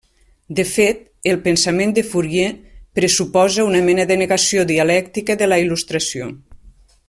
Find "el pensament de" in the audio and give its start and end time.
1.33-2.03